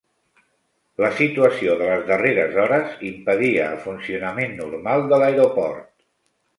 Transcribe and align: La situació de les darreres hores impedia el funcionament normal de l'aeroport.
La 1.05 1.11
situació 1.19 1.75
de 1.83 1.91
les 1.91 2.09
darreres 2.09 2.59
hores 2.63 2.97
impedia 3.13 3.69
el 3.75 3.79
funcionament 3.87 4.61
normal 4.65 5.09
de 5.15 5.25
l'aeroport. 5.25 5.91